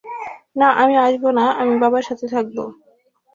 [0.55, 2.57] না, আমি আসবো না, আমি বাবার সাথে থাকব।